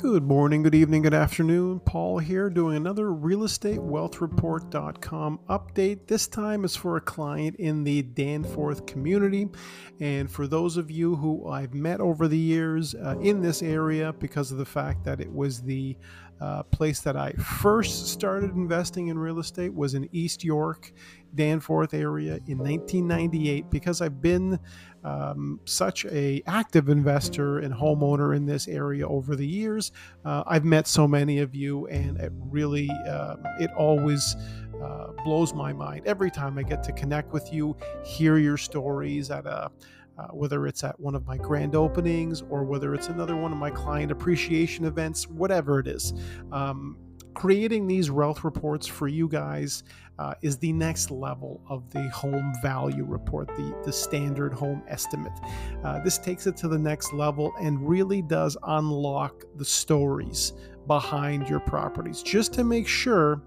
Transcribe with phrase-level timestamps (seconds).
[0.00, 1.80] Good morning, good evening, good afternoon.
[1.80, 6.06] Paul here doing another realestatewealthreport.com update.
[6.06, 9.50] This time is for a client in the Danforth community.
[10.00, 14.14] And for those of you who I've met over the years uh, in this area,
[14.14, 15.98] because of the fact that it was the
[16.40, 20.92] uh, place that I first started investing in real estate was in East York,
[21.34, 23.70] Danforth area in 1998.
[23.70, 24.58] Because I've been
[25.04, 29.92] um, such a active investor and homeowner in this area over the years,
[30.24, 34.36] uh, I've met so many of you, and it really um, it always.
[34.80, 39.30] Uh, blows my mind every time I get to connect with you, hear your stories
[39.30, 39.70] at a
[40.20, 43.58] uh, whether it's at one of my grand openings or whether it's another one of
[43.58, 46.12] my client appreciation events, whatever it is.
[46.52, 46.98] Um,
[47.32, 49.82] creating these wealth reports for you guys
[50.18, 55.32] uh, is the next level of the home value report, the, the standard home estimate.
[55.82, 60.52] Uh, this takes it to the next level and really does unlock the stories
[60.90, 63.40] behind your properties just to make sure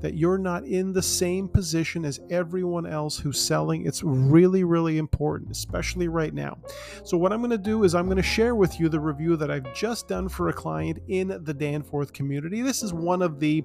[0.00, 3.86] that you're not in the same position as everyone else who's selling.
[3.86, 6.58] It's really, really important, especially right now.
[7.04, 9.36] So, what I'm going to do is I'm going to share with you the review
[9.36, 12.62] that I've just done for a client in the Danforth community.
[12.62, 13.64] This is one of the,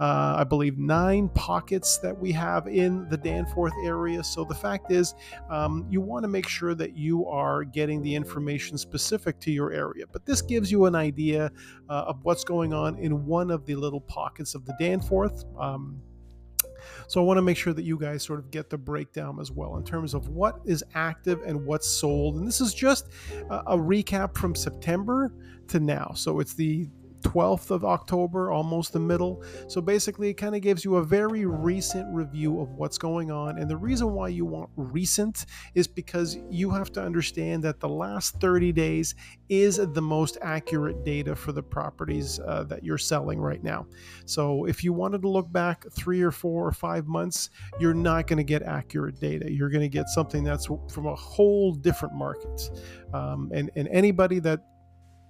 [0.00, 4.24] uh, I believe, nine pockets that we have in the Danforth area.
[4.24, 5.14] So, the fact is,
[5.50, 9.72] um, you want to make sure that you are getting the information specific to your
[9.72, 10.06] area.
[10.10, 11.52] But this gives you an idea
[11.88, 15.44] uh, of what's going on in one of the little pockets of the Danforth.
[15.58, 16.00] Um,
[17.08, 19.50] so I want to make sure that you guys sort of get the breakdown as
[19.50, 22.36] well in terms of what is active and what's sold.
[22.36, 23.08] And this is just
[23.50, 25.32] a recap from September
[25.68, 26.12] to now.
[26.14, 26.88] So it's the
[27.22, 29.42] 12th of October, almost the middle.
[29.68, 33.58] So basically, it kind of gives you a very recent review of what's going on.
[33.58, 37.88] And the reason why you want recent is because you have to understand that the
[37.88, 39.14] last 30 days
[39.48, 43.86] is the most accurate data for the properties uh, that you're selling right now.
[44.26, 48.26] So if you wanted to look back three or four or five months, you're not
[48.26, 49.50] going to get accurate data.
[49.50, 52.70] You're going to get something that's from a whole different market.
[53.12, 54.60] Um, and, and anybody that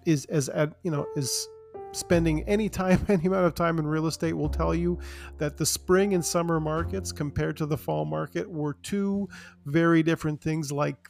[0.07, 0.49] is as
[0.83, 1.49] you know is
[1.93, 4.99] spending any time, any amount of time in real estate will tell you
[5.39, 9.29] that the spring and summer markets compared to the fall market were two
[9.67, 11.10] very different things like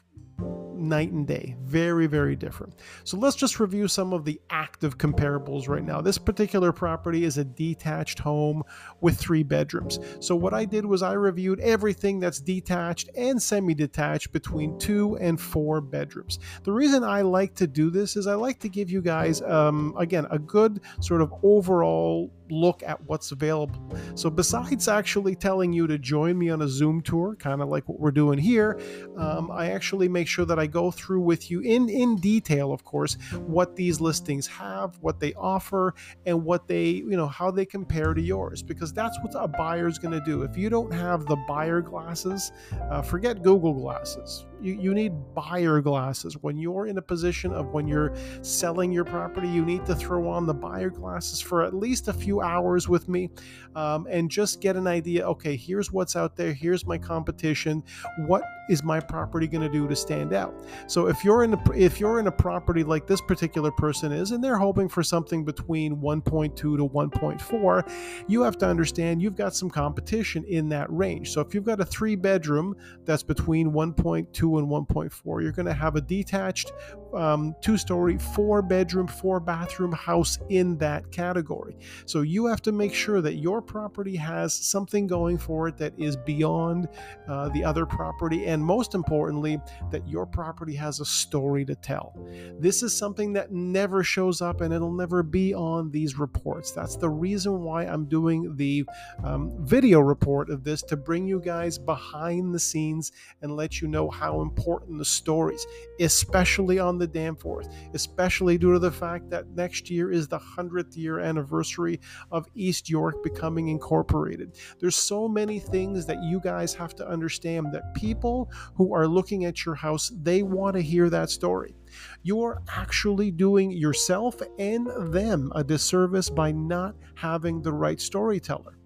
[0.81, 1.57] night and day.
[1.63, 2.75] Very, very different.
[3.05, 6.01] So let's just review some of the active comparables right now.
[6.01, 8.63] This particular property is a detached home
[9.01, 9.99] with three bedrooms.
[10.21, 15.41] So what I did was I reviewed everything that's detached and semi-detached between two and
[15.41, 16.39] four bedrooms.
[16.65, 19.95] The reason I like to do this is I like to give you guys, um,
[19.99, 23.97] again, a good sort of overall look at what's available.
[24.15, 27.89] So, besides actually telling you to join me on a Zoom tour, kind of like
[27.89, 28.81] what we're doing here,
[29.17, 32.85] um, I actually make sure that I go through with you in, in detail, of
[32.85, 33.17] course,
[33.47, 35.95] what these listings have, what they offer,
[36.27, 39.89] and what they, you know, how they compare to yours, because that's what a buyer
[39.89, 40.43] is going to do.
[40.43, 42.53] If you don't have the buyer glasses,
[42.91, 46.37] uh, forget Google glasses you, you need buyer glasses.
[46.41, 50.29] When you're in a position of when you're selling your property, you need to throw
[50.29, 53.31] on the buyer glasses for at least a few hours with me
[53.75, 57.83] um, and just get an idea okay, here's what's out there, here's my competition.
[58.27, 60.55] What is my property going to do to stand out?
[60.87, 64.33] So if you're in a, if you're in a property like this particular person is,
[64.33, 67.93] and they're hoping for something between 1.2 to 1.4,
[68.29, 71.31] you have to understand you've got some competition in that range.
[71.33, 75.43] So if you've got a three bedroom that's between 1.2 and 1.4.
[75.43, 76.73] You're going to have a detached
[77.15, 81.77] um, two story, four bedroom, four bathroom house in that category.
[82.07, 85.93] So you have to make sure that your property has something going for it that
[85.99, 86.89] is beyond
[87.29, 88.47] uh, the other property.
[88.47, 92.17] And most importantly, that your property has a story to tell.
[92.59, 96.73] This is something that never shows up and it'll never be on these reports.
[96.73, 98.85] That's the reason why I'm doing the
[99.25, 103.13] um, video report of this to bring you guys behind the scenes
[103.43, 105.67] and let you know how important the stories,
[106.01, 110.97] especially on the Danforth, especially due to the fact that next year is the 100th
[110.97, 112.01] year anniversary
[112.31, 114.57] of East York becoming incorporated.
[114.79, 119.45] There's so many things that you guys have to understand that people who are looking
[119.45, 121.75] at your house, they want to hear that story.
[122.23, 128.80] You're actually doing yourself and them a disservice by not having the right storyteller.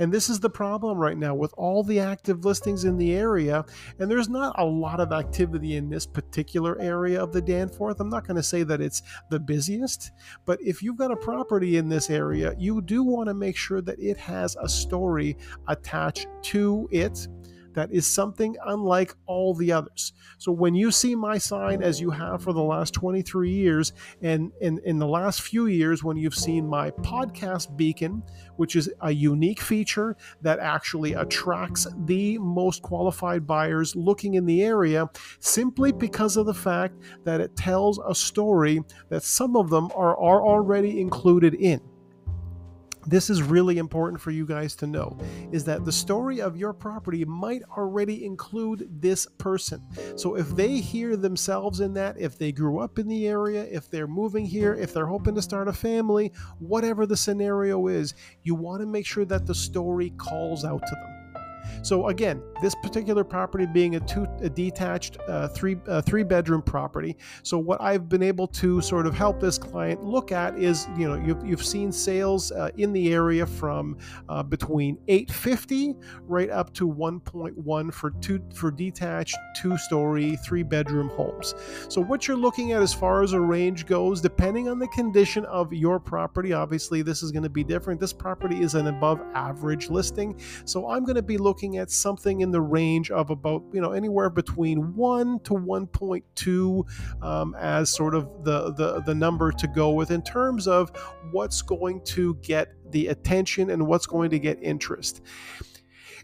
[0.00, 3.64] And this is the problem right now with all the active listings in the area.
[3.98, 8.00] And there's not a lot of activity in this particular area of the Danforth.
[8.00, 10.10] I'm not going to say that it's the busiest,
[10.46, 13.82] but if you've got a property in this area, you do want to make sure
[13.82, 15.36] that it has a story
[15.68, 17.28] attached to it
[17.74, 20.12] that is something unlike all the others.
[20.38, 24.52] So when you see my sign as you have for the last 23 years, and
[24.60, 28.22] in, the last few years, when you've seen my podcast beacon,
[28.56, 34.62] which is a unique feature that actually attracts the most qualified buyers looking in the
[34.62, 35.08] area
[35.38, 36.94] simply because of the fact
[37.24, 41.80] that it tells a story that some of them are, are already included in
[43.06, 45.18] this is really important for you guys to know
[45.52, 49.82] is that the story of your property might already include this person.
[50.16, 53.90] So if they hear themselves in that, if they grew up in the area, if
[53.90, 58.54] they're moving here, if they're hoping to start a family, whatever the scenario is, you
[58.54, 61.19] want to make sure that the story calls out to them.
[61.82, 66.62] So again, this particular property being a two a detached uh, three uh, three bedroom
[66.62, 67.16] property.
[67.42, 71.08] So what I've been able to sort of help this client look at is you
[71.08, 73.98] know you've, you've seen sales uh, in the area from
[74.28, 81.08] uh, between 850 right up to 1.1 for two for detached two story three bedroom
[81.10, 81.54] homes.
[81.88, 85.44] So what you're looking at as far as a range goes, depending on the condition
[85.46, 88.00] of your property, obviously this is going to be different.
[88.00, 91.90] This property is an above average listing, so I'm going to be looking looking at
[91.90, 97.90] something in the range of about you know anywhere between 1 to 1.2 um, as
[97.90, 100.90] sort of the, the the number to go with in terms of
[101.32, 105.22] what's going to get the attention and what's going to get interest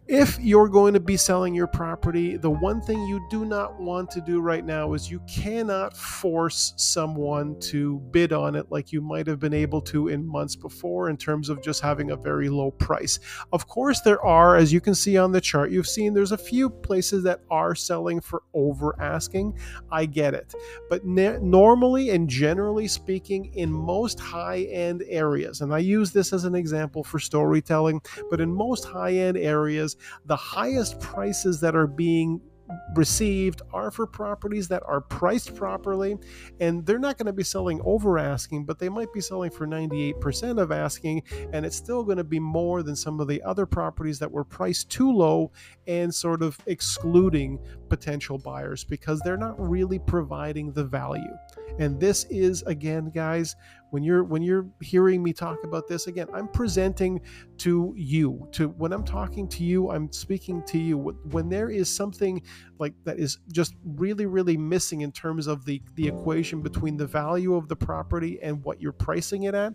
[0.09, 4.09] if you're going to be selling your property, the one thing you do not want
[4.09, 9.01] to do right now is you cannot force someone to bid on it like you
[9.01, 12.49] might have been able to in months before in terms of just having a very
[12.49, 13.19] low price.
[13.53, 16.39] Of course, there are, as you can see on the chart, you've seen there's a
[16.39, 19.59] few places that are selling for over asking.
[19.91, 20.55] I get it.
[20.89, 26.45] But normally and generally speaking, in most high end areas, and I use this as
[26.45, 28.01] an example for storytelling,
[28.31, 32.41] but in most high end areas, the highest prices that are being
[32.95, 36.17] received are for properties that are priced properly
[36.61, 39.67] and they're not going to be selling over asking but they might be selling for
[39.67, 41.23] 98% of asking
[41.53, 44.45] and it's still going to be more than some of the other properties that were
[44.45, 45.53] priced too low
[45.87, 47.59] and sort of excluding
[47.89, 51.37] potential buyers because they're not really providing the value
[51.79, 53.57] and this is again guys
[53.91, 57.21] when you're when you're hearing me talk about this again i'm presenting
[57.57, 60.99] to you to when i'm talking to you i'm speaking to you.
[60.99, 62.43] When there is something
[62.79, 67.07] like that is just really really missing in terms of the the equation between the
[67.07, 69.75] value of the property and what you're pricing it at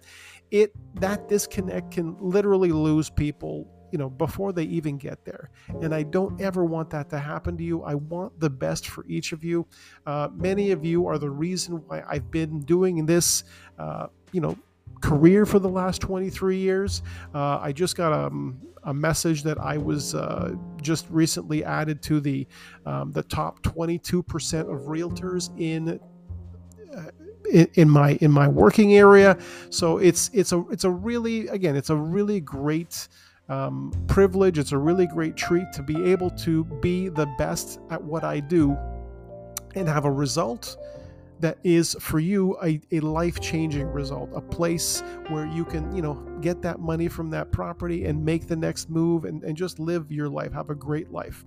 [0.51, 5.49] it that disconnect can literally lose people you know before they even get there.
[5.81, 7.83] And i don't ever want that to happen to you.
[7.83, 9.65] I want the best for each of you.
[10.05, 13.43] Uh, many of you are the reason why i've been doing this
[13.79, 14.57] uh, you know
[15.01, 17.01] career for the last 23 years.
[17.33, 22.01] Uh, i just got a, um, a, message that i was uh, just recently added
[22.01, 22.47] to the
[22.85, 25.99] um, the top 22% of realtors in
[26.95, 27.11] uh,
[27.51, 29.37] in, my in my working area.
[29.69, 33.07] So it's it's a it's a really again it's a really great
[33.51, 34.57] um, privilege.
[34.57, 38.39] It's a really great treat to be able to be the best at what I
[38.39, 38.77] do
[39.75, 40.77] and have a result
[41.41, 46.13] that is for you a, a life-changing result a place where you can you know
[46.39, 50.11] get that money from that property and make the next move and, and just live
[50.11, 51.43] your life have a great life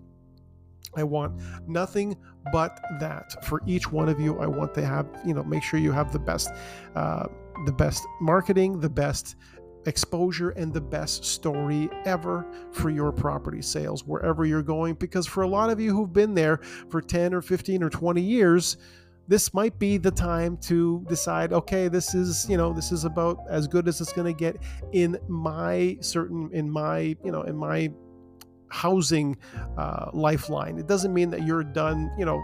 [0.97, 2.17] i want nothing
[2.53, 5.79] but that for each one of you i want to have you know make sure
[5.79, 6.51] you have the best
[6.97, 7.27] uh,
[7.65, 9.37] the best marketing the best
[9.87, 14.95] exposure and the best story ever for your property sales wherever you're going.
[14.95, 16.59] Because for a lot of you who've been there
[16.91, 18.77] for 10 or 15 or 20 years,
[19.27, 23.39] this might be the time to decide okay this is you know this is about
[23.49, 24.57] as good as it's going to get
[24.93, 27.91] in my certain in my you know in my
[28.69, 29.37] housing
[29.79, 32.43] uh, lifeline it doesn't mean that you're done you know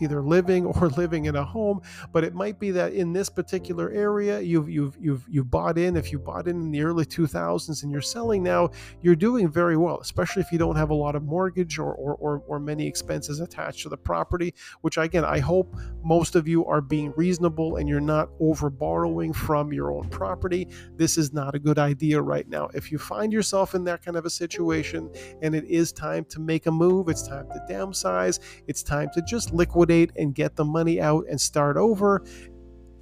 [0.00, 1.80] either living or living in a home
[2.12, 5.96] but it might be that in this particular area you've you've you've you bought in.
[5.96, 8.70] If you bought in in the early 2000s and you're selling now
[9.02, 12.14] you're doing very well especially if you don't have a lot of mortgage or or,
[12.16, 16.64] or, or many expenses attached to the property which again i hope most of you
[16.66, 20.68] are being reasonable and you're not over borrowing from your own property.
[20.96, 22.68] This is not a good idea right now.
[22.74, 25.10] If you find yourself in that kind of a situation
[25.42, 29.22] and it is time to make a move it's time to downsize it's time to
[29.22, 32.24] just liquidate liquidate and get the money out and start over.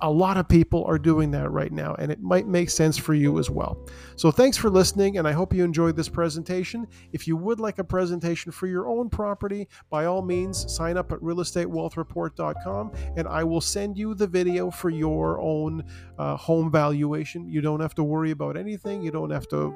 [0.04, 3.14] A lot of people are doing that right now, and it might make sense for
[3.14, 3.86] you as well.
[4.16, 6.88] So, thanks for listening, and I hope you enjoyed this presentation.
[7.12, 11.12] If you would like a presentation for your own property, by all means, sign up
[11.12, 15.84] at realestatewealthreport.com, and I will send you the video for your own
[16.18, 17.48] uh, home valuation.
[17.48, 19.72] You don't have to worry about anything, you don't have to.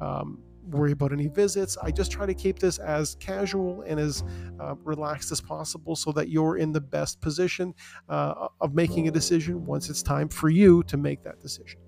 [0.00, 0.38] Um,
[0.68, 1.76] worry about any visits.
[1.82, 4.24] I just try to keep this as casual and as
[4.60, 7.74] uh, relaxed as possible so that you're in the best position
[8.08, 11.80] uh, of making a decision once it's time for you to make that decision.